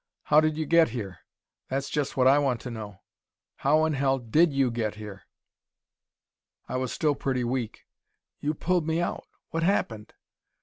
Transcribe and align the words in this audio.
How 0.23 0.41
did 0.41 0.57
you 0.57 0.65
get 0.65 0.89
here? 0.89 1.19
That's 1.69 1.87
just 1.87 2.17
what 2.17 2.25
I 2.25 2.39
want 2.39 2.59
to 2.61 2.71
know. 2.71 3.03
How 3.57 3.85
in 3.85 3.93
hell 3.93 4.17
did 4.17 4.51
you 4.51 4.71
get 4.71 4.95
here?" 4.95 5.27
I 6.67 6.75
was 6.77 6.91
still 6.91 7.13
pretty 7.13 7.43
weak. 7.43 7.85
"You 8.39 8.55
pulled 8.55 8.87
me 8.87 8.99
out. 8.99 9.27
What 9.51 9.61
happened?" 9.61 10.15